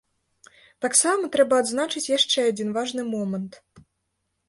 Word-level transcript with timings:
Таксама 0.85 1.29
трэба 1.35 1.61
адзначыць 1.65 2.05
яшчэ 2.17 2.49
адзін 2.55 2.75
важны 2.79 3.09
момант. 3.15 3.53